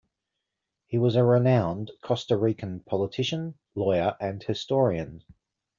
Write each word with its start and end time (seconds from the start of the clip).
He 0.87 0.97
was 0.97 1.15
a 1.15 1.23
renowned 1.23 1.91
Costa 2.03 2.35
Rican 2.35 2.79
politician, 2.79 3.59
lawyer, 3.75 4.17
and 4.19 4.41
historian. 4.41 5.23